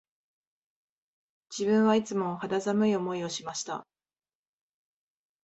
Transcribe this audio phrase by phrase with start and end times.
[1.55, 3.85] 自分はいつも肌寒い思いをしました